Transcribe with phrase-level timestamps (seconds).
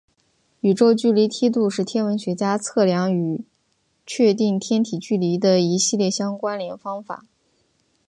[0.61, 3.45] 宇宙距离梯度是天文学家测量与
[4.03, 7.23] 确定天体距离的一系列相关联方法。